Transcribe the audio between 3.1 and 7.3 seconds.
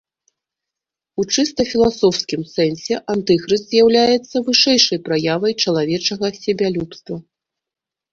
антыхрыст з'яўляецца вышэйшай праявай чалавечага сябелюбства.